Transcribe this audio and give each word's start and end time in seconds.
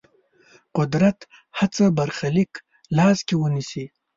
قدرت 0.77 1.17
هڅه 1.59 1.85
برخلیک 1.97 2.51
لاس 2.97 3.17
کې 3.27 3.35
ونیسي. 3.37 3.85